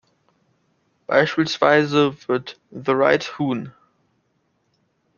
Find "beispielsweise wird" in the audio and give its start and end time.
1.05-2.59